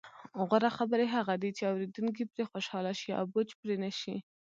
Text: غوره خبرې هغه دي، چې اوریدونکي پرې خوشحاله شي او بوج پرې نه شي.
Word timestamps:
غوره 0.49 0.69
خبرې 0.77 1.05
هغه 1.15 1.33
دي، 1.41 1.49
چې 1.57 1.63
اوریدونکي 1.71 2.23
پرې 2.31 2.43
خوشحاله 2.51 2.93
شي 2.99 3.09
او 3.19 3.23
بوج 3.33 3.49
پرې 3.61 3.75
نه 3.83 3.91
شي. 3.99 4.15